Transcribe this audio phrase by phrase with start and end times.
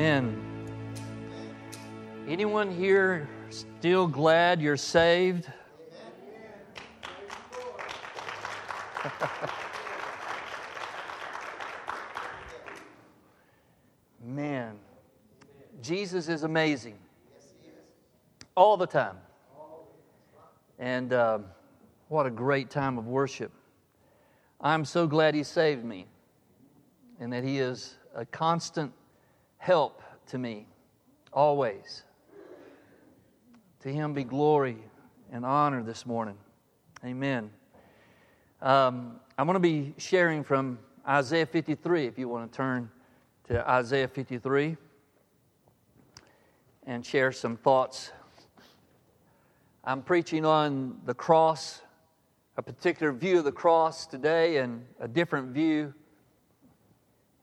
[0.00, 0.40] Amen.
[2.26, 5.46] Anyone here still glad you're saved?
[14.24, 14.78] Man,
[15.82, 16.96] Jesus is amazing.
[17.34, 17.74] Yes, he is.
[18.54, 19.18] All the time.
[20.78, 21.40] And uh,
[22.08, 23.52] what a great time of worship.
[24.62, 26.06] I'm so glad He saved me
[27.20, 28.94] and that He is a constant
[29.60, 30.66] help to me,
[31.32, 32.02] always.
[33.80, 34.78] To Him be glory
[35.30, 36.38] and honor this morning.
[37.04, 37.50] Amen.
[38.62, 42.90] Um, I'm going to be sharing from Isaiah 53 if you want to turn
[43.48, 44.78] to Isaiah 53
[46.86, 48.12] and share some thoughts.
[49.84, 51.82] I'm preaching on the cross,
[52.56, 55.92] a particular view of the cross today, and a different view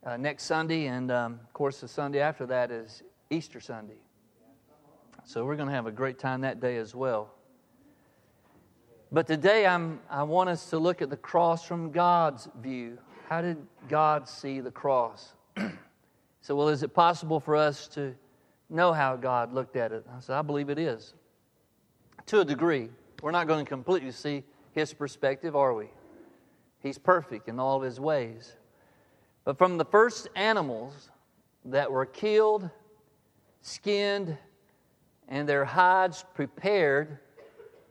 [0.07, 0.87] uh, next Sunday.
[0.87, 3.97] And um, of course, the Sunday after that is Easter Sunday.
[5.25, 7.33] So we're going to have a great time that day as well.
[9.11, 12.97] But today I'm, I want us to look at the cross from God's view.
[13.27, 13.57] How did
[13.89, 15.33] God see the cross?
[16.41, 18.15] so, well, is it possible for us to
[18.69, 20.05] know how God looked at it?
[20.15, 21.13] I said, I believe it is.
[22.27, 22.89] To a degree.
[23.21, 25.87] We're not going to completely see his perspective, are we?
[26.79, 28.55] He's perfect in all of his ways.
[29.47, 31.09] But from the first animals
[31.63, 32.69] that were killed,
[33.61, 34.37] skinned,
[35.29, 37.19] and their hides prepared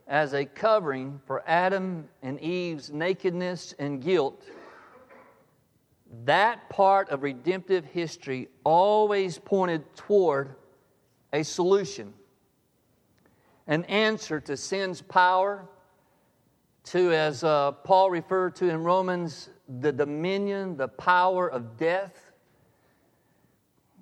[0.07, 4.45] as a covering for Adam and Eve's nakedness and guilt,
[6.27, 10.57] that part of redemptive history always pointed toward
[11.33, 12.13] a solution,
[13.67, 15.67] an answer to sin's power,
[16.85, 22.33] to, as uh, Paul referred to in Romans, the dominion, the power of death.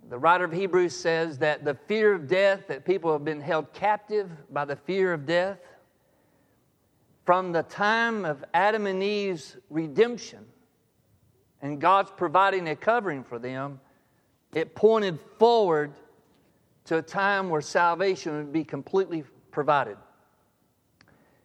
[0.09, 3.73] The writer of Hebrews says that the fear of death, that people have been held
[3.73, 5.59] captive by the fear of death,
[7.25, 10.45] from the time of Adam and Eve's redemption
[11.63, 13.81] and God's providing a covering for them,
[14.53, 15.95] it pointed forward
[16.85, 19.97] to a time where salvation would be completely provided.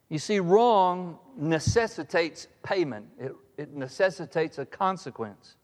[0.09, 5.55] You see, wrong necessitates payment, it, it necessitates a consequence.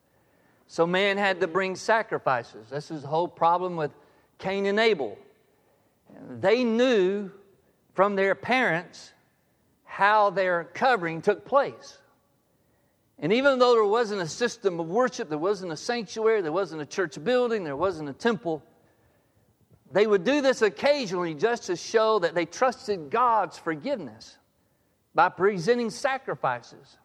[0.68, 2.70] So man had to bring sacrifices.
[2.70, 3.92] This is the whole problem with
[4.38, 5.18] Cain and Abel.
[6.40, 7.32] They knew
[7.94, 9.14] from their parents
[9.86, 12.00] how their covering took place.
[13.18, 16.82] And even though there wasn't a system of worship, there wasn't a sanctuary, there wasn't
[16.82, 18.62] a church building, there wasn't a temple,
[19.94, 24.38] they would do this occasionally just to show that they trusted God's forgiveness
[25.14, 26.98] by presenting sacrifices.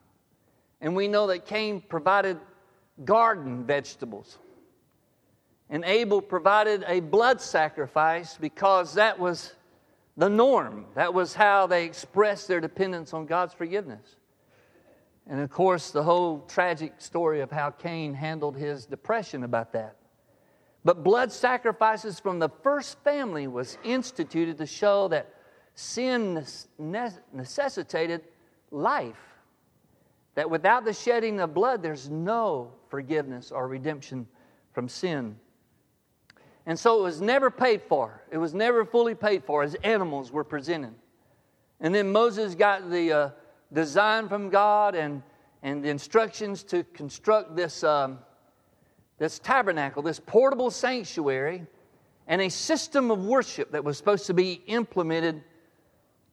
[0.80, 2.38] And we know that Cain provided
[3.04, 4.38] garden vegetables.
[5.68, 9.54] And Abel provided a blood sacrifice because that was
[10.16, 10.86] the norm.
[10.94, 14.16] That was how they expressed their dependence on God's forgiveness.
[15.26, 19.96] And of course, the whole tragic story of how Cain handled his depression about that.
[20.84, 25.32] But blood sacrifices from the first family was instituted to show that
[25.74, 26.44] sin
[27.32, 28.22] necessitated
[28.70, 29.29] life.
[30.34, 34.26] That without the shedding of blood, there's no forgiveness or redemption
[34.72, 35.36] from sin.
[36.66, 38.22] And so it was never paid for.
[38.30, 40.94] It was never fully paid for as animals were presented.
[41.80, 43.30] And then Moses got the uh,
[43.72, 45.22] design from God and,
[45.62, 48.19] and the instructions to construct this, um,
[49.19, 51.66] this tabernacle, this portable sanctuary,
[52.26, 55.42] and a system of worship that was supposed to be implemented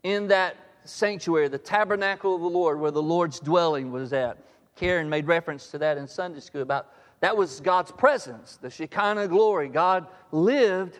[0.03, 0.55] in that
[0.87, 4.37] sanctuary, the tabernacle of the Lord, where the Lord's dwelling was at.
[4.75, 6.87] Karen made reference to that in Sunday school about
[7.19, 9.69] that was God's presence, the Shekinah glory.
[9.69, 10.99] God lived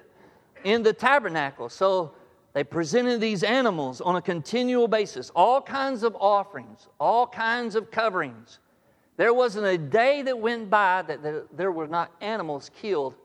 [0.64, 1.70] in the tabernacle.
[1.70, 2.14] So
[2.54, 7.92] they presented these animals on a continual basis, all kinds of offerings, all kinds of
[7.92, 8.60] coverings.
[9.16, 13.16] There wasn't a day that went by that there were not animals killed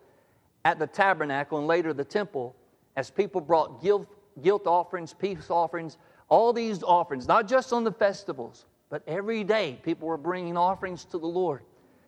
[0.64, 2.54] at the tabernacle and later the temple
[2.96, 4.06] as people brought guilt,
[4.42, 5.96] guilt offerings, peace offerings,
[6.32, 11.04] all these offerings, not just on the festivals, but every day people were bringing offerings
[11.04, 11.60] to the Lord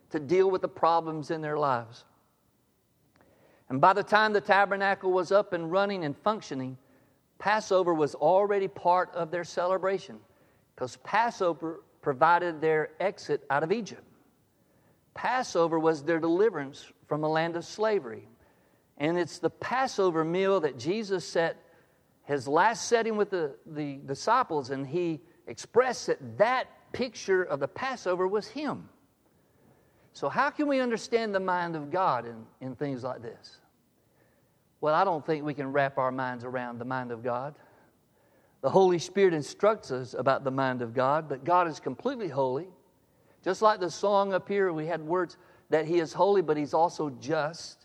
[0.08, 2.06] to deal with the problems in their lives.
[3.68, 6.78] And by the time the tabernacle was up and running and functioning,
[7.38, 10.16] Passover was already part of their celebration
[10.74, 14.04] because Passover provided their exit out of Egypt.
[15.12, 18.26] Passover was their deliverance from the land of slavery.
[18.96, 21.58] And it's the Passover meal that Jesus set
[22.24, 27.68] his last setting with the, the disciples, and he expressed that that picture of the
[27.68, 28.88] Passover was him.
[30.12, 33.58] So, how can we understand the mind of God in, in things like this?
[34.80, 37.54] Well, I don't think we can wrap our minds around the mind of God.
[38.60, 42.68] The Holy Spirit instructs us about the mind of God, but God is completely holy.
[43.42, 45.36] Just like the song up here, we had words
[45.68, 47.83] that He is holy, but He's also just.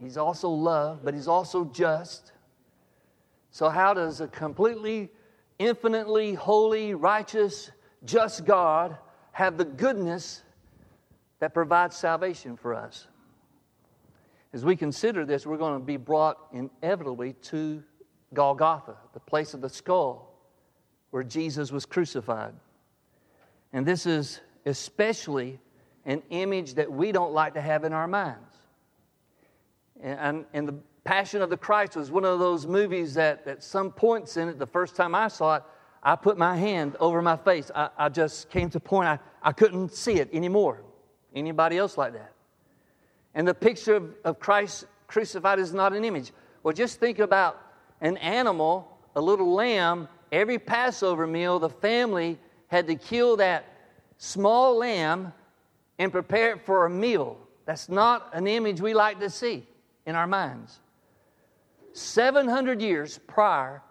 [0.00, 2.32] He's also love, but He's also just.
[3.50, 5.10] So, how does a completely,
[5.58, 7.70] infinitely holy, righteous,
[8.04, 8.96] just God
[9.32, 10.42] have the goodness
[11.38, 13.06] that provides salvation for us?
[14.52, 17.82] As we consider this, we're going to be brought inevitably to
[18.32, 20.32] Golgotha, the place of the skull
[21.10, 22.54] where Jesus was crucified.
[23.72, 25.60] And this is especially
[26.04, 28.53] an image that we don't like to have in our minds.
[30.04, 30.74] And, and the
[31.04, 34.58] Passion of the Christ was one of those movies that at some points in it,
[34.58, 35.62] the first time I saw it,
[36.02, 37.70] I put my hand over my face.
[37.74, 40.82] I, I just came to a point I, I couldn't see it anymore.
[41.34, 42.32] Anybody else like that?
[43.34, 46.32] And the picture of, of Christ crucified is not an image.
[46.62, 47.60] Well, just think about
[48.02, 53.64] an animal, a little lamb, every Passover meal, the family had to kill that
[54.18, 55.32] small lamb
[55.98, 57.38] and prepare it for a meal.
[57.64, 59.66] That's not an image we like to see
[60.06, 60.80] in our minds.
[61.92, 63.82] 700 years prior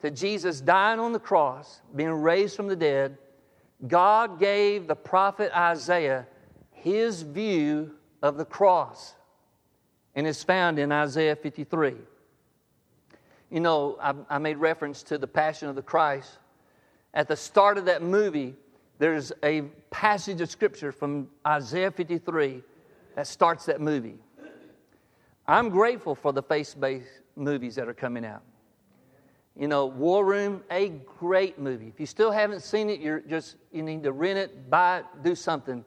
[0.00, 3.16] to Jesus dying on the cross, being raised from the dead,
[3.86, 6.26] God gave the prophet Isaiah
[6.70, 7.92] his view
[8.22, 9.14] of the cross.
[10.14, 11.94] And it's found in Isaiah 53.
[13.50, 16.38] You know, I, I made reference to the Passion of the Christ.
[17.14, 18.54] At the start of that movie,
[18.98, 22.62] there's a passage of scripture from Isaiah 53
[23.14, 24.18] that starts that movie.
[25.46, 28.42] I'm grateful for the faith based movies that are coming out.
[29.58, 31.88] You know, War Room, a great movie.
[31.88, 35.04] If you still haven't seen it, you're just you need to rent it, buy it,
[35.22, 35.84] do something,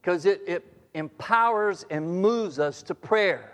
[0.00, 0.64] because it, it
[0.94, 3.52] empowers and moves us to prayer.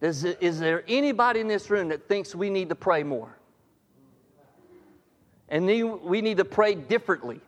[0.00, 3.36] Is, is there anybody in this room that thinks we need to pray more?
[5.50, 7.40] And we need to pray differently.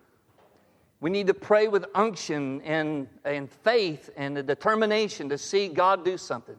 [1.01, 6.05] We need to pray with unction and, and faith and the determination to see God
[6.05, 6.57] do something.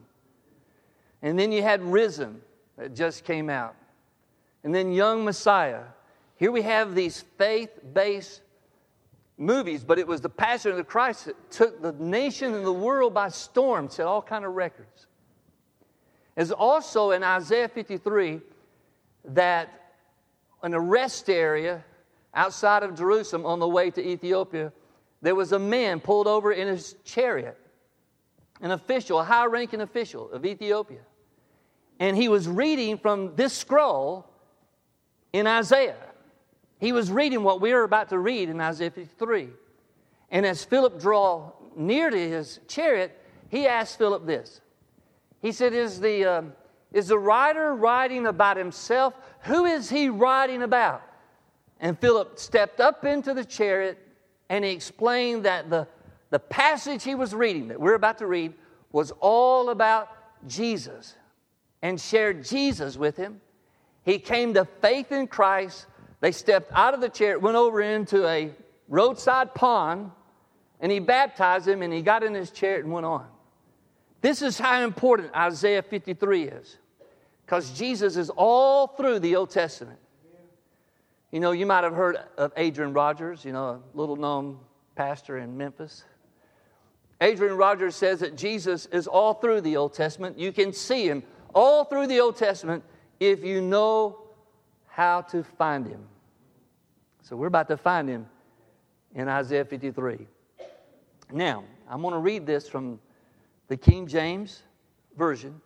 [1.24, 2.42] And then you had Risen
[2.76, 3.74] that just came out.
[4.62, 5.84] And then Young Messiah.
[6.36, 8.42] Here we have these faith based
[9.38, 12.72] movies, but it was the Passion of the Christ that took the nation and the
[12.72, 15.06] world by storm, set all kind of records.
[16.34, 18.42] There's also in Isaiah 53
[19.24, 19.94] that
[20.62, 21.82] an arrest area
[22.34, 24.74] outside of Jerusalem on the way to Ethiopia,
[25.22, 27.58] there was a man pulled over in his chariot,
[28.60, 31.00] an official, a high ranking official of Ethiopia.
[31.98, 34.26] And he was reading from this scroll
[35.32, 35.96] in Isaiah.
[36.78, 39.48] He was reading what we are about to read in Isaiah 53.
[40.30, 43.18] And as Philip drew near to his chariot,
[43.48, 44.60] he asked Philip this
[45.44, 46.42] he said, Is the, uh,
[46.90, 49.12] is the writer writing about himself?
[49.42, 51.02] Who is he writing about?
[51.80, 53.98] And Philip stepped up into the chariot
[54.48, 55.86] and he explained that the,
[56.30, 58.54] the passage he was reading, that we're about to read,
[58.90, 60.08] was all about
[60.48, 61.14] Jesus
[61.84, 63.42] and shared Jesus with him.
[64.06, 65.84] He came to faith in Christ.
[66.20, 68.52] They stepped out of the chariot, went over into a
[68.88, 70.10] roadside pond,
[70.80, 73.26] and he baptized him and he got in his chair and went on.
[74.22, 76.78] This is how important Isaiah 53 is,
[77.44, 79.98] because Jesus is all through the Old Testament.
[81.32, 84.58] You know, you might have heard of Adrian Rogers, you know, a little known
[84.94, 86.02] pastor in Memphis.
[87.20, 90.38] Adrian Rogers says that Jesus is all through the Old Testament.
[90.38, 91.22] You can see him
[91.54, 92.84] all through the Old Testament
[93.20, 94.18] if you know
[94.88, 96.06] how to find him.
[97.22, 98.26] So we're about to find him
[99.14, 100.26] in Isaiah 53.
[101.32, 103.00] Now, I'm going to read this from
[103.68, 104.62] the King James
[105.16, 105.60] Version,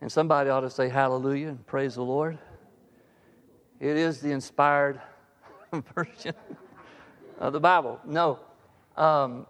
[0.00, 2.38] and somebody ought to say hallelujah and praise the Lord.
[3.80, 5.00] It is the inspired
[5.94, 6.34] version
[7.38, 8.00] of the Bible.
[8.04, 8.38] No.
[8.96, 9.46] Um,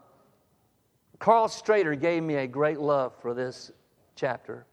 [1.18, 3.70] Karl Strader gave me a great love for this
[4.16, 4.66] chapter,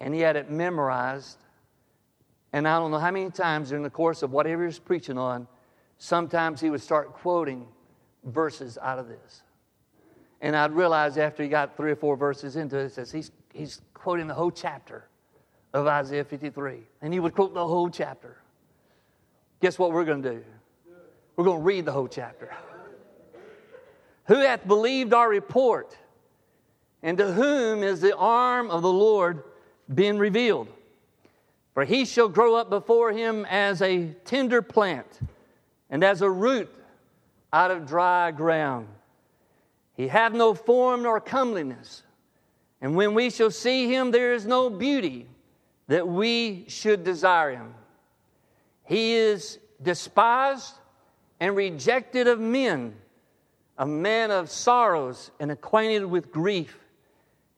[0.00, 1.38] and he had it memorized.
[2.52, 5.18] And I don't know how many times during the course of whatever he was preaching
[5.18, 5.46] on,
[5.98, 7.66] sometimes he would start quoting
[8.24, 9.42] verses out of this.
[10.40, 13.80] And I'd realize after he got three or four verses into it, says he's, he's
[13.92, 15.04] quoting the whole chapter
[15.74, 16.78] of Isaiah 53.
[17.02, 18.36] And he would quote the whole chapter.
[19.60, 20.44] Guess what we're going to do?
[21.36, 22.54] We're going to read the whole chapter.
[24.26, 25.96] Who hath believed our report?
[27.02, 29.42] And to whom is the arm of the Lord
[29.92, 30.68] been revealed?
[31.74, 35.20] For he shall grow up before him as a tender plant
[35.90, 36.74] and as a root
[37.52, 38.88] out of dry ground.
[39.94, 42.02] He had no form nor comeliness,
[42.80, 45.26] And when we shall see him, there is no beauty
[45.88, 47.74] that we should desire him.
[48.84, 50.74] He is despised
[51.40, 52.94] and rejected of men,
[53.76, 56.78] a man of sorrows and acquainted with grief.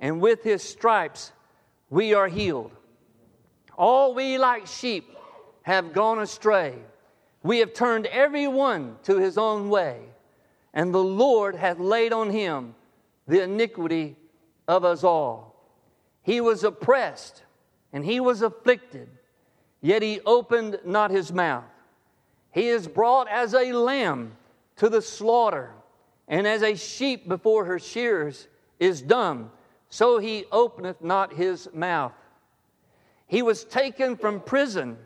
[0.00, 1.32] and with his stripes
[1.90, 2.72] we are healed.
[3.76, 5.16] All we like sheep
[5.62, 6.74] have gone astray.
[7.42, 10.00] We have turned every one to his own way,
[10.72, 12.74] and the Lord hath laid on him
[13.26, 14.16] the iniquity
[14.66, 15.54] of us all.
[16.22, 17.42] He was oppressed
[17.92, 19.08] and he was afflicted,
[19.80, 21.64] yet he opened not his mouth.
[22.50, 24.36] He is brought as a lamb
[24.76, 25.70] to the slaughter,
[26.26, 28.48] and as a sheep before her shearers
[28.80, 29.50] is dumb,
[29.94, 32.14] so he openeth not his mouth.
[33.28, 34.98] He was taken from prison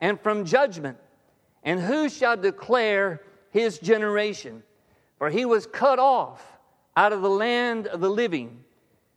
[0.00, 0.96] and from judgment,
[1.62, 4.62] and who shall declare his generation?
[5.18, 6.42] For he was cut off
[6.96, 8.64] out of the land of the living.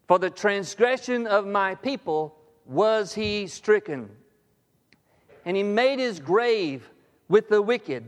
[0.09, 2.35] For the transgression of my people
[2.65, 4.09] was he stricken.
[5.45, 6.89] And he made his grave
[7.29, 8.03] with the wicked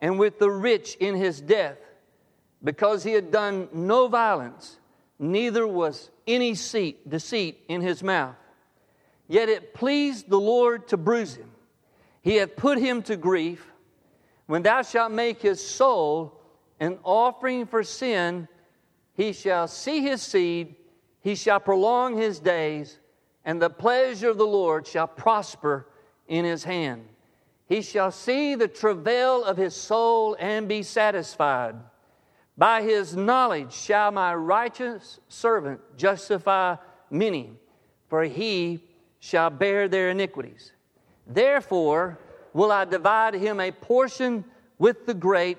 [0.00, 1.78] and with the rich in his death,
[2.62, 4.78] because he had done no violence,
[5.18, 8.36] neither was any seat, deceit in his mouth.
[9.26, 11.50] Yet it pleased the Lord to bruise him.
[12.22, 13.66] He hath put him to grief.
[14.46, 16.40] When thou shalt make his soul
[16.78, 18.46] an offering for sin,
[19.14, 20.76] he shall see his seed
[21.20, 22.98] he shall prolong his days,
[23.44, 25.86] and the pleasure of the Lord shall prosper
[26.26, 27.06] in his hand.
[27.66, 31.74] He shall see the travail of his soul and be satisfied.
[32.58, 36.74] By his knowledge shall my righteous servant justify
[37.08, 37.52] many,
[38.08, 38.82] for he
[39.20, 40.72] shall bear their iniquities.
[41.24, 42.18] Therefore
[42.52, 44.44] will I divide him a portion
[44.76, 45.58] with the great,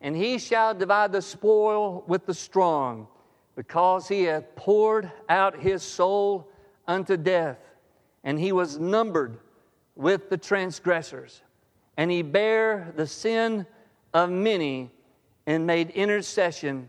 [0.00, 3.06] and he shall divide the spoil with the strong
[3.54, 6.48] because he hath poured out his soul
[6.88, 7.58] unto death,
[8.24, 9.38] and he was numbered
[9.94, 11.42] with the transgressors.
[11.96, 13.66] And he bare the sin
[14.12, 14.90] of many
[15.46, 16.88] and made intercession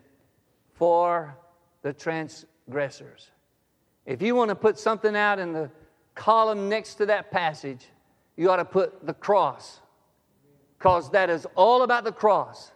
[0.74, 1.38] for
[1.82, 3.30] the transgressors.
[4.06, 5.70] If you want to put something out in the
[6.16, 7.86] column next to that passage,
[8.36, 9.80] you ought to put the cross,
[10.78, 12.72] because that is all about the cross.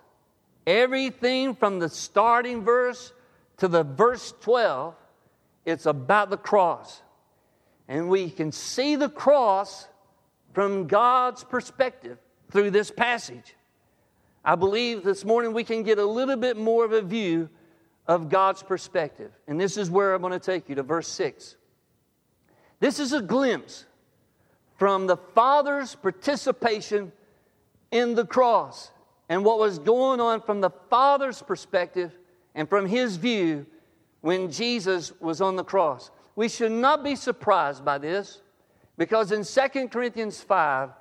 [0.68, 3.14] Everything from the starting verse
[3.58, 4.96] to the verse 12,
[5.66, 7.02] it's about the cross.
[7.88, 9.88] And we can see the cross
[10.54, 12.18] from God's perspective
[12.52, 13.56] through this passage.
[14.46, 17.50] I believe this morning we can get a little bit more of a view
[18.08, 19.32] of God's perspective.
[19.48, 21.56] And this is where I'm going to take you to verse 6.
[22.80, 23.86] This is a glimpse
[24.78, 27.12] from the Father's participation
[27.90, 28.92] in the cross
[29.30, 32.16] and what was going on from the Father's perspective
[32.54, 33.66] and from his view
[34.22, 36.12] when Jesus was on the cross.
[36.36, 38.42] We should not be surprised by this
[38.96, 40.92] because in 2 Corinthians 5,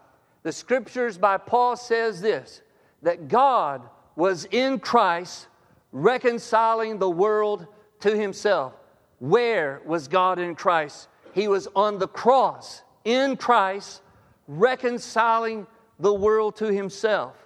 [0.43, 2.63] the scriptures by Paul says this
[3.05, 3.83] that God
[4.17, 5.47] was in Christ
[5.93, 7.67] reconciling the world
[8.01, 8.73] to himself.
[9.21, 11.09] Where was God in Christ?
[11.33, 14.03] He was on the cross in Christ
[14.49, 15.67] reconciling
[15.99, 17.37] the world to himself.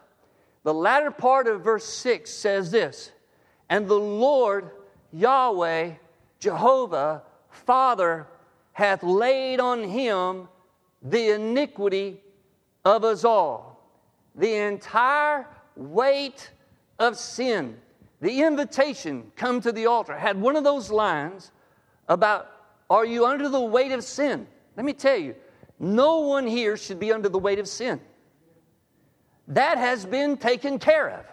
[0.65, 3.13] The latter part of verse 6 says this
[3.69, 4.71] and the Lord
[5.13, 5.93] Yahweh,
[6.39, 8.27] Jehovah, Father,
[8.73, 10.49] hath laid on him
[11.03, 12.21] the iniquity
[12.85, 13.68] of us all.
[14.39, 16.51] The entire weight
[16.99, 17.77] of sin.
[18.21, 21.53] The invitation, come to the altar, had one of those lines
[22.09, 22.51] about,
[22.91, 24.47] Are you under the weight of sin?
[24.77, 25.35] Let me tell you,
[25.79, 28.01] no one here should be under the weight of sin.
[29.49, 31.25] That has been taken care of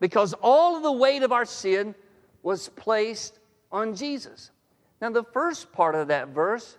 [0.00, 1.94] because all of the weight of our sin
[2.42, 3.38] was placed
[3.70, 4.50] on Jesus.
[5.00, 6.78] Now, the first part of that verse,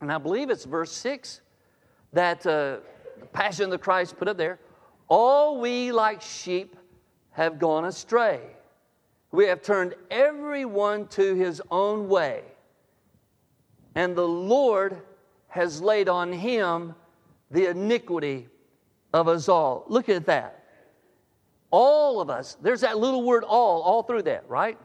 [0.00, 1.40] and I believe it's verse 6,
[2.12, 2.78] that uh,
[3.26, 4.58] Passion of the Christ put up there
[5.08, 6.74] all we like sheep
[7.32, 8.40] have gone astray.
[9.30, 12.42] We have turned everyone to his own way,
[13.94, 15.02] and the Lord
[15.48, 16.94] has laid on him
[17.50, 18.48] the iniquity
[19.12, 19.84] of us all.
[19.88, 20.64] Look at that.
[21.70, 24.78] All of us, there's that little word all, all through that, right?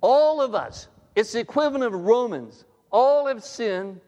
[0.00, 2.64] All of us It's the equivalent of Romans.
[2.92, 4.00] All have sinned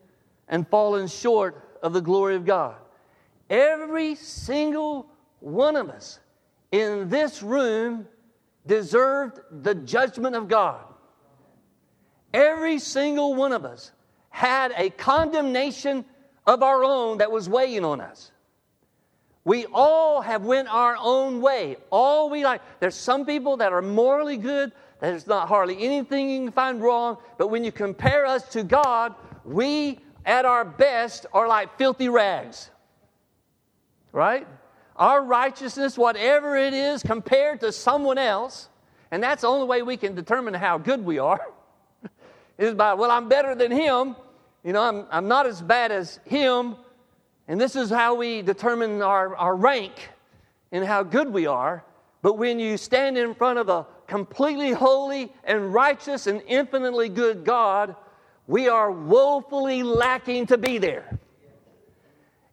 [0.47, 2.77] and fallen short of the glory of God.
[3.51, 6.19] Every single one of us
[6.73, 8.07] in this room
[8.67, 10.85] deserved the judgment of God.
[12.35, 13.93] Every single one of us
[14.31, 16.05] had a condemnation
[16.47, 18.31] of our own that was weighing on us.
[19.45, 21.77] We all have went our own way.
[21.91, 22.61] All we like.
[22.81, 24.73] There's some people that are morally good.
[25.01, 27.17] There's not hardly anything you can find wrong.
[27.39, 29.15] But when you compare us to God,
[29.47, 32.69] we at our best are like filthy rags.
[34.13, 34.47] Right?
[34.97, 38.69] Our righteousness, whatever it is, compared to someone else,
[39.11, 41.41] and that's the only way we can determine how good we are,
[42.59, 44.17] is by, well, I'm better than him.
[44.65, 46.77] You know, I'm, I'm not as bad as him.
[47.47, 50.11] And this is how we determine our, our rank
[50.73, 51.85] and how good we are.
[52.21, 57.45] But when you stand in front of a completely holy and righteous and infinitely good
[57.45, 57.95] God,
[58.47, 61.18] we are woefully lacking to be there.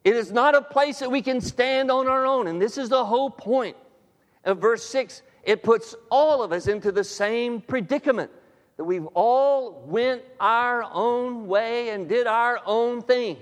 [0.06, 2.46] It is not a place that we can stand on our own.
[2.46, 3.76] And this is the whole point
[4.44, 5.24] of verse 6.
[5.44, 8.30] It puts all of us into the same predicament
[8.78, 13.38] that we've all went our own way and did our own thing.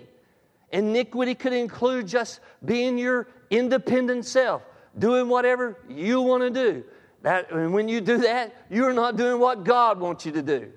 [0.71, 4.61] Iniquity could include just being your independent self,
[4.97, 6.83] doing whatever you want to do.
[7.23, 10.71] That, and when you do that, you're not doing what God wants you to do.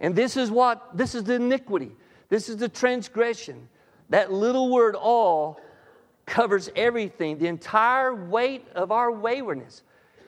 [0.00, 1.92] And this is what, this is the iniquity.
[2.28, 3.68] This is the transgression.
[4.08, 5.60] That little word all
[6.26, 9.82] covers everything, the entire weight of our waywardness.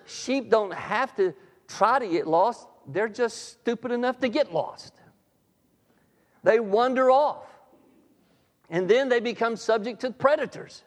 [0.06, 1.34] Sheep don't have to
[1.68, 4.94] try to get lost, they're just stupid enough to get lost.
[6.42, 7.46] They wander off.
[8.70, 10.84] And then they become subject to predators.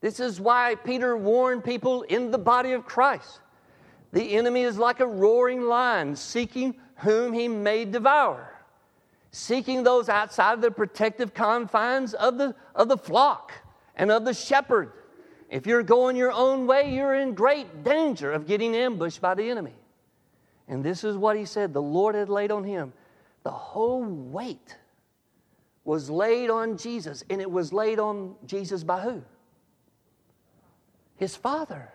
[0.00, 3.40] This is why Peter warned people in the body of Christ.
[4.12, 8.59] The enemy is like a roaring lion seeking whom he may devour,
[9.32, 13.52] seeking those outside of the protective confines of the, of the flock
[13.96, 14.92] and of the shepherd.
[15.48, 19.48] If you're going your own way, you're in great danger of getting ambushed by the
[19.48, 19.74] enemy.
[20.68, 22.92] And this is what he said the Lord had laid on him
[23.42, 24.76] the whole weight
[25.84, 29.22] was laid on Jesus, and it was laid on Jesus by who?
[31.16, 31.92] His Father,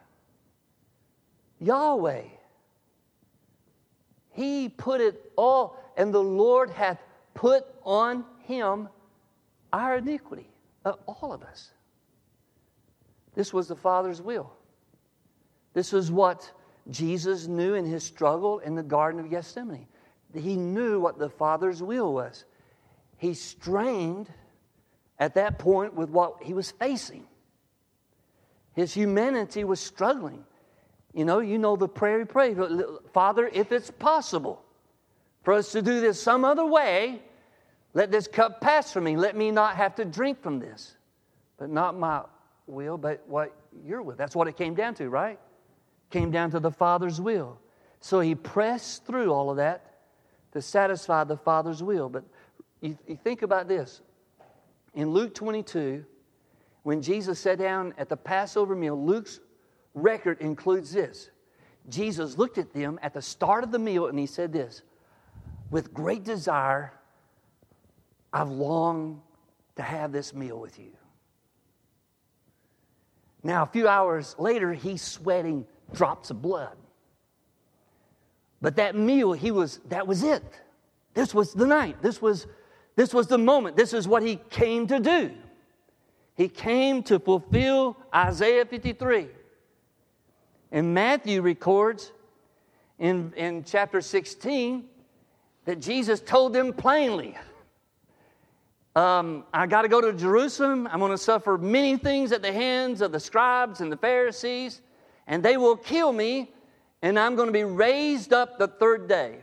[1.60, 2.24] Yahweh.
[4.32, 7.00] He put it all, and the Lord hath
[7.36, 8.90] put on him
[9.72, 10.50] our iniquity,
[10.84, 11.70] of all of us.
[13.36, 14.52] This was the Father's will.
[15.74, 16.52] This is what
[16.90, 19.88] Jesus knew in his struggle in the Garden of Gethsemane.
[20.34, 22.46] He knew what the Father's will was
[23.18, 24.30] he strained
[25.20, 27.26] at that point with what he was facing.
[28.74, 30.44] His humanity was struggling.
[31.14, 32.58] You know, you know the prayer he prayed
[33.14, 34.65] Father, if it's possible
[35.46, 37.22] for us to do this some other way,
[37.94, 39.16] let this cup pass from me.
[39.16, 40.98] Let me not have to drink from this.
[41.58, 42.24] But not my
[42.66, 43.56] will, but what
[43.86, 44.16] your will.
[44.16, 45.40] That's what it came down to, right?
[46.10, 47.60] Came down to the Father's will.
[48.02, 49.94] So he pressed through all of that
[50.52, 52.10] to satisfy the Father's will.
[52.10, 52.24] But
[52.82, 54.02] you, you think about this.
[54.96, 56.04] In Luke 22,
[56.82, 59.40] when Jesus sat down at the Passover meal, Luke's
[59.94, 61.30] record includes this.
[61.88, 64.82] Jesus looked at them at the start of the meal and he said this
[65.72, 66.94] With great desire,
[68.32, 69.22] I've longed
[69.76, 70.92] to have this meal with you.
[73.44, 76.76] Now, a few hours later, he's sweating drops of blood.
[78.62, 80.44] But that meal, he was, that was it.
[81.14, 82.02] This was the night.
[82.02, 82.48] This was
[82.96, 83.76] this was the moment.
[83.76, 85.32] This is what he came to do.
[86.36, 89.28] He came to fulfill Isaiah 53.
[90.72, 92.12] And Matthew records
[93.00, 94.86] in, in chapter 16
[95.66, 97.36] that Jesus told them plainly
[98.96, 100.88] um, I got to go to Jerusalem.
[100.90, 104.82] I'm going to suffer many things at the hands of the scribes and the Pharisees,
[105.28, 106.54] and they will kill me,
[107.02, 109.40] and I'm going to be raised up the third day.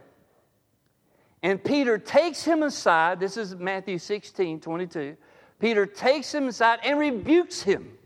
[1.42, 3.20] And Peter takes him aside.
[3.20, 5.16] This is Matthew 16 22.
[5.58, 7.98] Peter takes him aside and rebukes him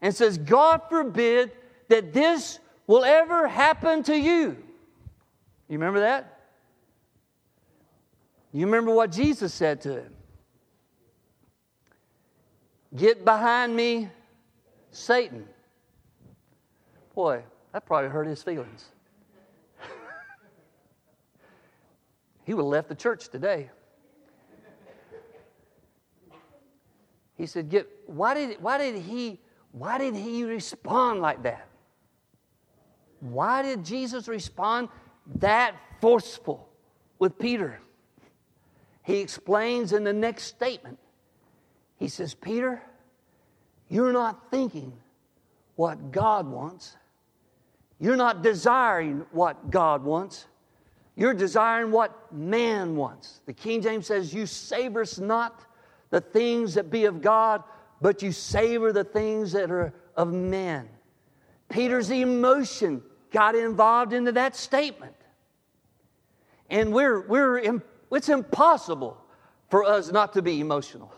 [0.00, 1.50] and says, God forbid
[1.88, 4.56] that this will ever happen to you.
[5.68, 6.39] You remember that?
[8.52, 10.12] You remember what Jesus said to him?
[12.96, 14.08] Get behind me,
[14.90, 15.46] Satan.
[17.14, 18.86] Boy, that probably hurt his feelings.
[22.44, 23.70] he would have left the church today.
[27.36, 29.40] He said, Get why did why did he
[29.72, 31.68] why did he respond like that?
[33.20, 34.88] Why did Jesus respond?
[35.36, 36.68] that forceful
[37.18, 37.80] with Peter.
[39.10, 40.96] He explains in the next statement.
[41.96, 42.80] He says, Peter,
[43.88, 44.92] you're not thinking
[45.74, 46.96] what God wants.
[47.98, 50.46] You're not desiring what God wants.
[51.16, 53.40] You're desiring what man wants.
[53.46, 55.66] The King James says, You savor not
[56.10, 57.64] the things that be of God,
[58.00, 60.88] but you savor the things that are of men.
[61.68, 65.16] Peter's emotion got involved into that statement.
[66.70, 67.82] And we're, we're,
[68.18, 69.16] it's impossible
[69.68, 71.12] for us not to be emotional.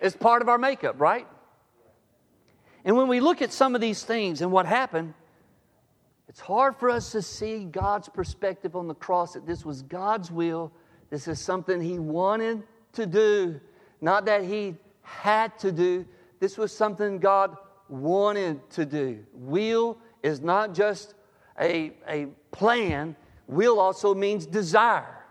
[0.00, 1.26] It's part of our makeup, right?
[2.84, 5.14] And when we look at some of these things and what happened,
[6.28, 10.30] it's hard for us to see God's perspective on the cross that this was God's
[10.30, 10.72] will.
[11.10, 12.62] This is something He wanted
[12.94, 13.60] to do,
[14.00, 16.06] not that He had to do.
[16.40, 17.56] This was something God
[17.88, 19.24] wanted to do.
[19.34, 21.14] Will is not just
[21.60, 23.14] a, a plan,
[23.46, 25.21] will also means desire.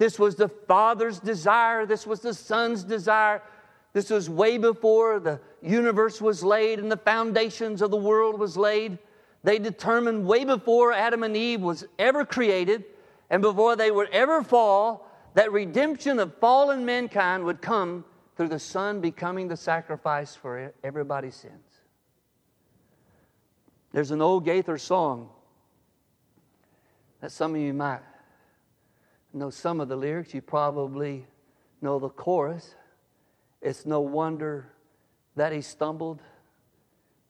[0.00, 3.42] This was the Father's desire, this was the Son's desire.
[3.92, 8.56] This was way before the universe was laid and the foundations of the world was
[8.56, 8.96] laid.
[9.44, 12.84] They determined way before Adam and Eve was ever created
[13.28, 18.58] and before they would ever fall that redemption of fallen mankind would come through the
[18.58, 21.82] Son becoming the sacrifice for everybody's sins.
[23.92, 25.28] There's an old Gaither song
[27.20, 28.00] that some of you might
[29.32, 30.34] know some of the lyrics.
[30.34, 31.26] You probably
[31.80, 32.74] know the chorus.
[33.60, 34.72] It's no wonder
[35.36, 36.20] that he stumbled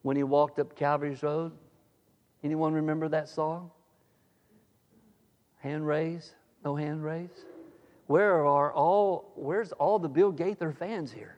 [0.01, 1.51] when he walked up Calvary's Road.
[2.43, 3.71] Anyone remember that song?
[5.59, 6.33] Hand raise?
[6.65, 7.45] No hand raise?
[8.07, 11.37] Where are all where's all the Bill Gaither fans here?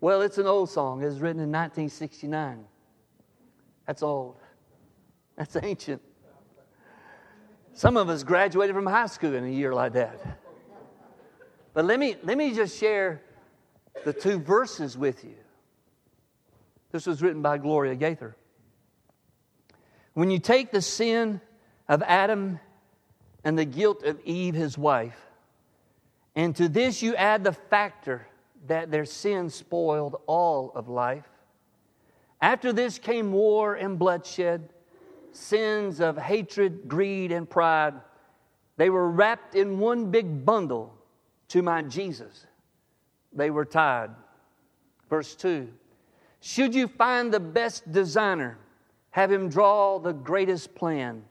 [0.00, 1.02] Well, it's an old song.
[1.02, 2.64] It was written in 1969.
[3.86, 4.36] That's old.
[5.36, 6.02] That's ancient.
[7.74, 10.38] Some of us graduated from high school in a year like that.
[11.72, 13.20] But let me, let me just share
[14.04, 15.34] the two verses with you.
[16.92, 18.36] This was written by Gloria Gaither.
[20.12, 21.40] When you take the sin
[21.88, 22.60] of Adam
[23.42, 25.20] and the guilt of Eve, his wife,
[26.36, 28.28] and to this you add the factor
[28.68, 31.28] that their sin spoiled all of life,
[32.40, 34.68] after this came war and bloodshed,
[35.36, 37.94] sins of hatred, greed, and pride.
[38.76, 40.94] They were wrapped in one big bundle
[41.48, 42.46] to my Jesus.
[43.32, 44.10] They were tied.
[45.10, 45.68] Verse 2
[46.40, 48.58] Should you find the best designer,
[49.10, 51.24] have him draw the greatest plan.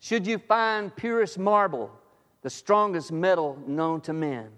[0.00, 1.90] Should you find purest marble,
[2.42, 4.48] the strongest metal known to man,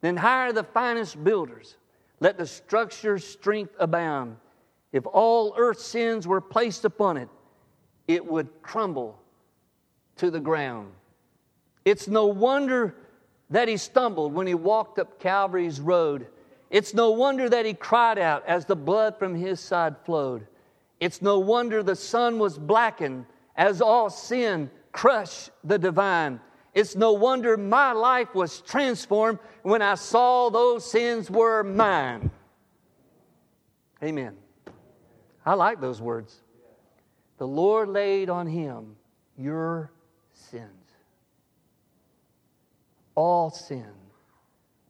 [0.00, 1.76] then hire the finest builders.
[2.20, 4.36] Let the structure's strength abound.
[4.92, 7.28] If all earth's sins were placed upon it,
[8.08, 9.18] it would crumble
[10.16, 10.92] to the ground.
[11.84, 12.94] It's no wonder
[13.50, 16.26] that he stumbled when he walked up Calvary's road.
[16.70, 20.46] It's no wonder that he cried out as the blood from his side flowed.
[20.98, 26.40] It's no wonder the sun was blackened as all sin crushed the divine.
[26.74, 32.30] It's no wonder my life was transformed when I saw those sins were mine.
[34.02, 34.36] Amen.
[35.44, 36.42] I like those words.
[37.38, 38.96] The Lord laid on him
[39.36, 39.92] your
[40.32, 40.70] sins.
[43.14, 43.92] All sin.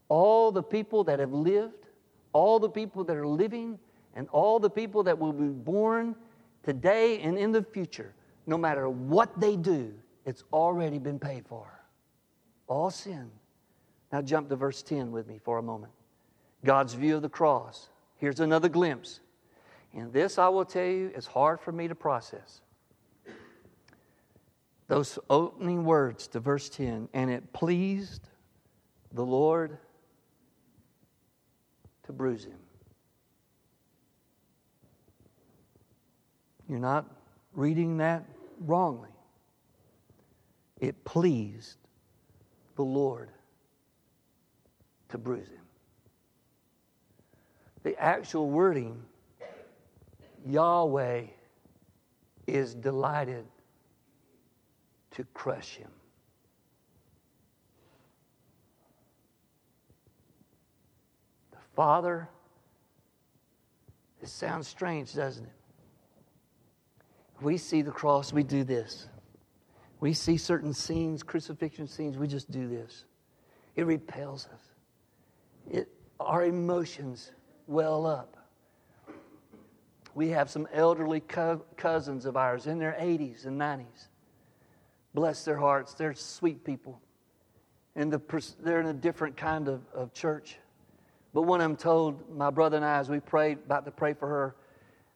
[0.09, 1.87] All the people that have lived,
[2.32, 3.78] all the people that are living,
[4.14, 6.14] and all the people that will be born
[6.62, 8.14] today and in the future,
[8.46, 9.92] no matter what they do,
[10.24, 11.66] it's already been paid for.
[12.68, 13.30] All sin.
[14.12, 15.92] Now jump to verse 10 with me for a moment.
[16.64, 17.88] God's view of the cross.
[18.16, 19.20] Here's another glimpse.
[19.94, 22.61] And this, I will tell you, is hard for me to process.
[24.88, 28.29] Those opening words to verse 10 and it pleased
[29.12, 29.79] the Lord
[32.05, 32.59] to bruise him.
[36.68, 37.07] You're not
[37.53, 38.25] reading that
[38.61, 39.11] wrongly.
[40.81, 41.79] It pleased
[42.77, 43.31] the Lord
[45.09, 45.64] to bruise him.
[47.83, 49.03] The actual wording
[50.46, 51.24] Yahweh
[52.46, 53.44] is delighted
[55.11, 55.90] to crush him.
[61.50, 62.28] The Father,
[64.22, 65.52] it sounds strange, doesn't it?
[67.40, 69.09] We see the cross, we do this.
[70.00, 73.04] We see certain scenes, crucifixion scenes, we just do this.
[73.74, 74.61] It repels us.
[75.70, 75.88] It,
[76.20, 77.32] our emotions
[77.66, 78.36] well up.
[80.16, 84.09] We have some elderly co- cousins of ours in their 80s and 90s.
[85.12, 85.92] Bless their hearts.
[85.92, 87.02] They're sweet people.
[87.94, 90.57] And the, they're in a different kind of, of church.
[91.35, 94.26] But when I'm told, my brother and I, as we prayed, about to pray for
[94.26, 94.57] her,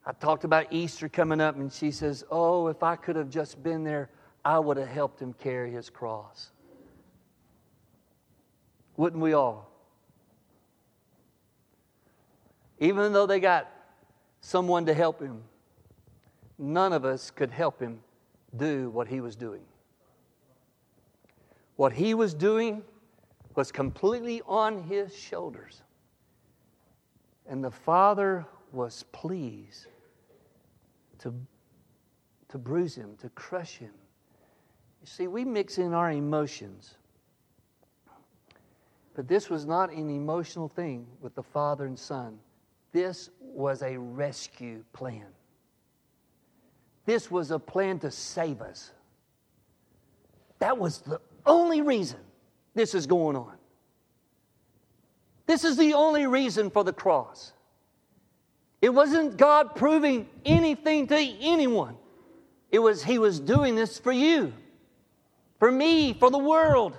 [0.05, 3.63] I talked about Easter coming up, and she says, Oh, if I could have just
[3.63, 4.11] been there,
[4.45, 6.51] I would have helped him carry his cross.
[8.99, 9.73] Wouldn't we all?
[12.79, 13.80] Even though they got
[14.41, 15.43] someone to help him,
[16.59, 18.01] none of us could help him
[18.57, 19.63] do what he was doing.
[21.77, 22.83] What he was doing
[23.55, 25.83] was completely on his shoulders.
[27.49, 29.87] And the Father was pleased
[31.19, 31.35] to,
[32.49, 33.93] to bruise him, to crush him.
[35.01, 36.97] You see, we mix in our emotions.
[39.15, 42.39] But this was not an emotional thing with the Father and Son.
[42.93, 45.27] This was a rescue plan.
[47.07, 48.91] This was a plan to save us.
[50.59, 52.21] That was the only reason
[52.75, 53.55] this is going on.
[55.47, 57.53] This is the only reason for the cross.
[58.81, 61.97] It wasn't God proving anything to anyone.
[62.71, 64.53] It was He was doing this for you,
[65.59, 66.97] for me, for the world.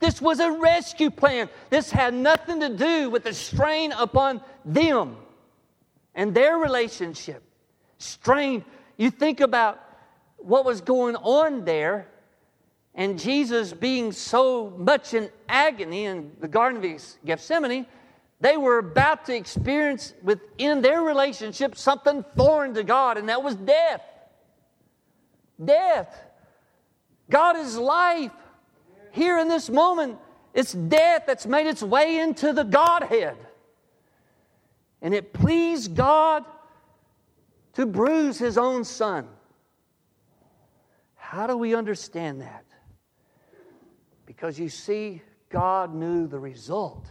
[0.00, 1.48] This was a rescue plan.
[1.70, 5.16] This had nothing to do with the strain upon them
[6.14, 7.42] and their relationship.
[7.98, 8.64] strained.
[8.96, 9.80] You think about
[10.36, 12.08] what was going on there
[12.94, 17.86] and Jesus being so much in agony in the Garden of Gethsemane,
[18.40, 23.56] they were about to experience within their relationship something foreign to God, and that was
[23.56, 24.02] death.
[25.62, 26.24] Death.
[27.30, 28.32] God is life.
[29.12, 30.18] Here in this moment,
[30.52, 33.36] it's death that's made its way into the Godhead.
[35.04, 36.44] And it pleased God
[37.74, 39.28] to bruise his own son.
[41.14, 42.64] How do we understand that?
[44.24, 47.06] Because you see, God knew the result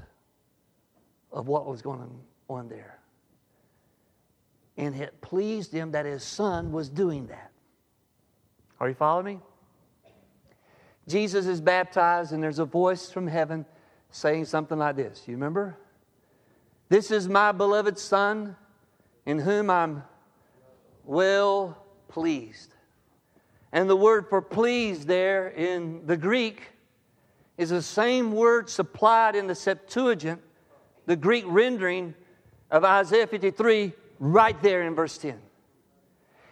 [1.31, 2.09] of what was going
[2.49, 2.99] on there.
[4.75, 7.51] And it pleased him that his son was doing that.
[8.79, 9.39] Are you following me?
[11.07, 13.67] Jesus is baptized, and there's a voice from heaven
[14.09, 15.23] saying something like this.
[15.27, 15.77] You remember?
[16.89, 18.55] This is my beloved Son,
[19.25, 20.03] in whom I'm
[21.05, 22.73] well pleased.
[23.71, 26.61] And the word for pleased there in the Greek
[27.57, 30.41] is the same word supplied in the Septuagint,
[31.05, 32.13] the Greek rendering
[32.69, 35.39] of Isaiah 53, right there in verse 10.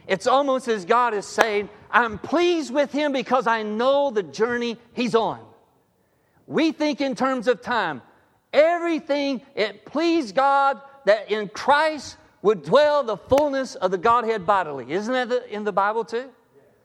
[0.08, 4.78] It's almost as God is saying, I'm pleased with him because I know the journey
[4.94, 5.40] he's on.
[6.48, 8.02] We think in terms of time.
[8.54, 14.92] Everything, it pleased God that in Christ would dwell the fullness of the Godhead bodily.
[14.92, 16.30] Isn't that in the Bible too?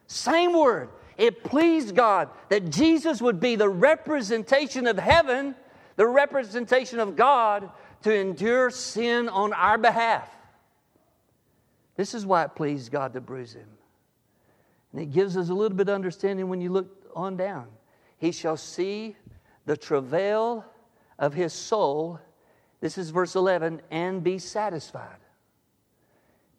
[0.06, 0.90] Same word.
[1.16, 5.54] It pleased God that Jesus would be the representation of heaven,
[5.96, 7.70] the representation of God
[8.02, 10.30] to endure sin on our behalf.
[11.96, 13.68] This is why it pleased God to bruise him.
[14.92, 17.66] And it gives us a little bit of understanding when you look on down.
[18.18, 19.16] He shall see
[19.64, 20.64] the travail
[21.18, 22.20] of his soul.
[22.80, 25.18] This is verse 11, and be satisfied.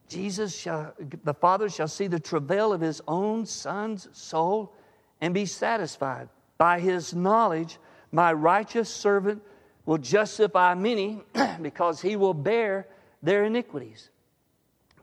[0.10, 0.93] Jesus shall,
[1.24, 4.74] the Father shall see the travail of his own Son's soul
[5.20, 6.30] and be satisfied.
[6.58, 7.78] By his knowledge,
[8.12, 9.41] my righteous servant
[9.86, 11.22] will justify many
[11.62, 12.88] because he will bear
[13.22, 14.10] their iniquities.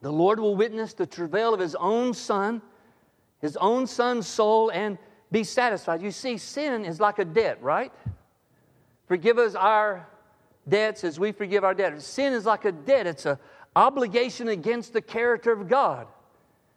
[0.01, 2.61] The Lord will witness the travail of his own Son,
[3.40, 4.99] his own Son's soul, and
[5.31, 6.03] be satisfied.
[6.03, 7.93] You see, sin is like a debt, right?
[9.07, 10.07] Forgive us our
[10.69, 12.05] debts as we forgive our debtors.
[12.05, 13.38] Sin is like a debt, it's an
[13.77, 16.07] obligation against the character of God.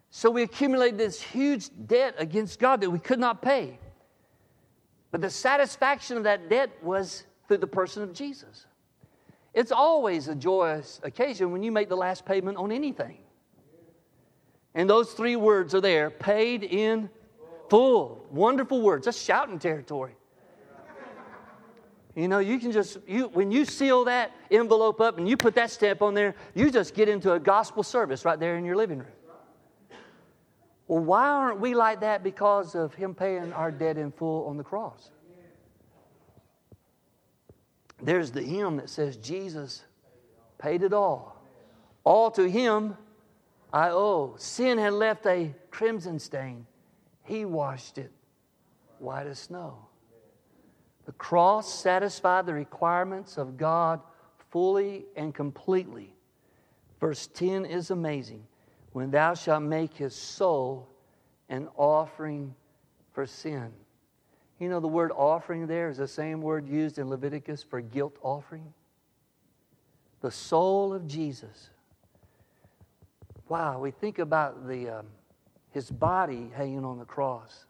[0.10, 3.78] So we accumulated this huge debt against God that we could not pay.
[5.12, 8.66] But the satisfaction of that debt was through the person of Jesus.
[9.54, 13.18] It's always a joyous occasion when you make the last payment on anything.
[14.76, 17.10] And those three words are there paid in
[17.70, 18.26] full.
[18.30, 19.06] Wonderful words.
[19.06, 20.16] That's shouting territory.
[22.18, 25.54] You know, you can just, you, when you seal that envelope up and you put
[25.54, 28.76] that stamp on there, you just get into a gospel service right there in your
[28.76, 29.08] living room.
[30.88, 34.58] Well, why aren't we like that because of Him paying our debt in full on
[34.58, 35.12] the cross?
[38.02, 39.84] There's the hymn that says, Jesus
[40.58, 41.40] paid it all.
[42.04, 42.98] All to Him
[43.72, 44.34] I owe.
[44.40, 46.66] Sin had left a crimson stain,
[47.26, 48.12] He washed it
[48.98, 49.87] white as snow.
[51.08, 54.02] The cross satisfied the requirements of God
[54.52, 56.14] fully and completely.
[57.00, 58.44] Verse 10 is amazing.
[58.92, 60.90] When thou shalt make his soul
[61.48, 62.54] an offering
[63.14, 63.72] for sin.
[64.60, 68.18] You know, the word offering there is the same word used in Leviticus for guilt
[68.22, 68.74] offering.
[70.20, 71.70] The soul of Jesus.
[73.48, 75.06] Wow, we think about the, um,
[75.72, 77.66] his body hanging on the cross.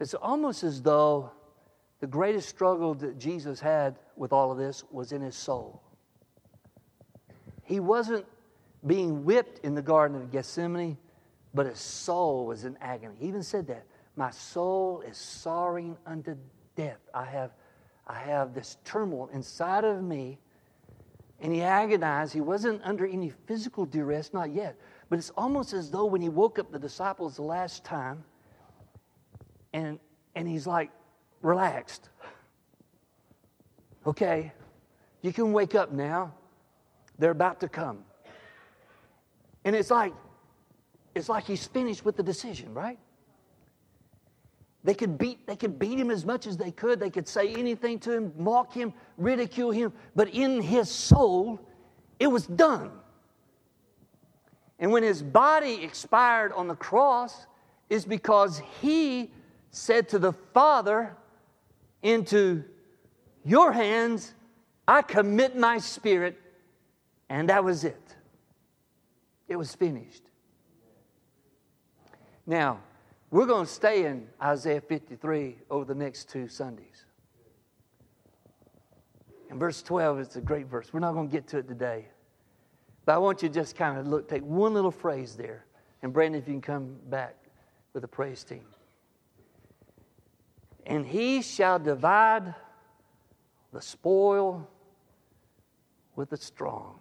[0.00, 1.30] It's almost as though
[2.00, 5.82] the greatest struggle that Jesus had with all of this was in his soul.
[7.64, 8.26] He wasn't
[8.86, 10.96] being whipped in the Garden of Gethsemane,
[11.54, 13.16] but his soul was in agony.
[13.18, 13.84] He even said that.
[14.14, 16.36] My soul is sorrowing unto
[16.74, 17.00] death.
[17.12, 17.52] I have,
[18.06, 20.38] I have this turmoil inside of me.
[21.40, 22.32] And he agonized.
[22.32, 24.76] He wasn't under any physical duress, not yet.
[25.10, 28.24] But it's almost as though when he woke up the disciples the last time,
[29.72, 29.98] and,
[30.34, 30.90] and he's like,
[31.46, 32.08] relaxed.
[34.06, 34.52] Okay,
[35.22, 36.34] you can wake up now.
[37.18, 38.04] They're about to come.
[39.64, 40.12] And it's like,
[41.14, 42.98] it's like he's finished with the decision, right?
[44.84, 47.00] They could beat, they could beat him as much as they could.
[47.00, 49.92] They could say anything to him, mock him, ridicule him.
[50.14, 51.60] But in his soul,
[52.20, 52.90] it was done.
[54.78, 57.46] And when his body expired on the cross,
[57.88, 59.30] is because he
[59.70, 61.16] said to the Father,
[62.06, 62.62] Into
[63.44, 64.32] your hands
[64.86, 66.40] I commit my spirit.
[67.28, 68.14] And that was it.
[69.48, 70.22] It was finished.
[72.46, 72.78] Now,
[73.32, 77.06] we're going to stay in Isaiah 53 over the next two Sundays.
[79.50, 80.92] And verse 12 is a great verse.
[80.92, 82.06] We're not going to get to it today.
[83.04, 85.66] But I want you to just kind of look, take one little phrase there.
[86.02, 87.34] And Brandon, if you can come back
[87.92, 88.64] with the praise team.
[90.86, 92.54] And he shall divide
[93.72, 94.68] the spoil
[96.14, 97.00] with the strong.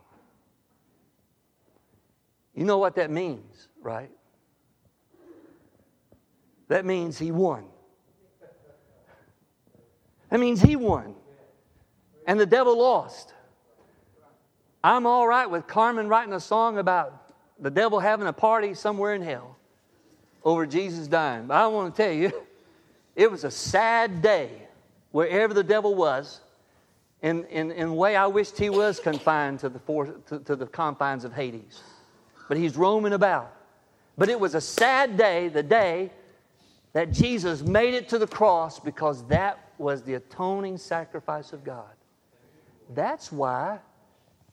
[2.55, 4.09] You know what that means, right?
[6.67, 7.65] That means he won.
[10.31, 11.13] That means he won.
[12.25, 13.33] And the devil lost.
[14.83, 19.13] I'm all right with Carmen writing a song about the devil having a party somewhere
[19.13, 19.57] in hell
[20.43, 21.47] over Jesus dying.
[21.47, 22.31] But I want to tell you,
[23.15, 24.49] it was a sad day
[25.11, 26.41] wherever the devil was.
[27.21, 30.67] In, in, in way, I wished he was confined to the, for, to, to the
[30.67, 31.81] confines of Hades.
[32.47, 33.51] But he's roaming about.
[34.17, 36.11] But it was a sad day, the day
[36.93, 41.89] that Jesus made it to the cross because that was the atoning sacrifice of God.
[42.93, 43.79] That's why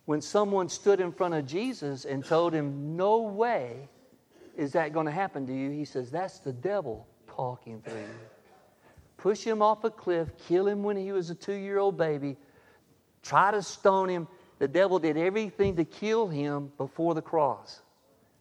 [0.06, 3.88] when someone stood in front of Jesus and told him, No way
[4.56, 8.31] is that going to happen to you, he says, That's the devil talking through you.
[9.22, 12.36] Push him off a cliff, kill him when he was a two year old baby,
[13.22, 14.26] try to stone him.
[14.58, 17.82] The devil did everything to kill him before the cross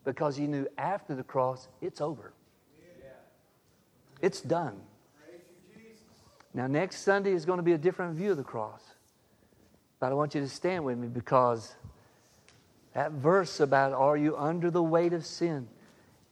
[0.04, 2.34] because he knew after the cross, it's over.
[4.22, 4.82] It's done.
[6.56, 8.82] Now, next Sunday is going to be a different view of the cross.
[10.00, 11.76] But I want you to stand with me because
[12.94, 15.68] that verse about are you under the weight of sin?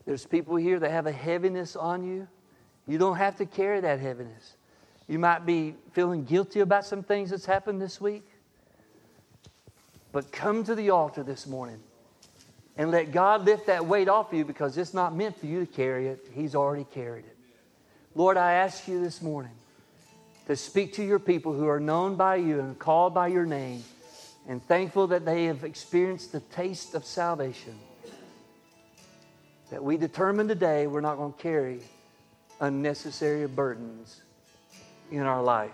[0.07, 2.27] There's people here that have a heaviness on you.
[2.89, 4.56] You don't have to carry that heaviness.
[5.08, 8.28] You might be feeling guilty about some things that's happened this week.
[10.12, 11.80] But come to the altar this morning
[12.78, 15.71] and let God lift that weight off you because it's not meant for you to
[15.71, 16.28] carry it.
[16.34, 17.38] He's already carried it.
[18.15, 19.52] Lord, I ask you this morning
[20.47, 23.84] to speak to your people who are known by you and called by your name
[24.47, 27.78] and thankful that they have experienced the taste of salvation.
[29.69, 31.82] That we determine today we're not going to carry
[32.60, 34.22] unnecessary burdens
[35.12, 35.72] in our life.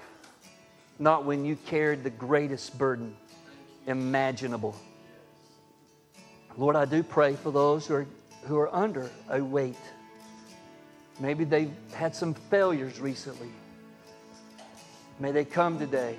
[0.99, 3.15] Not when you carried the greatest burden
[3.87, 4.75] imaginable.
[6.57, 8.07] Lord, I do pray for those who are,
[8.45, 9.75] who are under a weight
[11.19, 13.49] Maybe they've had some failures recently.
[15.19, 16.17] May they come today.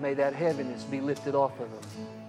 [0.00, 2.21] May that heaviness be lifted off of them.